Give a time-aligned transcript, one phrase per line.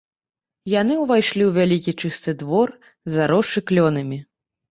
[0.81, 2.67] Яны ўвайшлі ў вялікі, чысты двор,
[3.17, 4.19] заросшы клёнамі.